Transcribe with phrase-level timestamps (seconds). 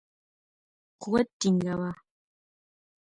[1.01, 1.91] قوت ټینګاوه.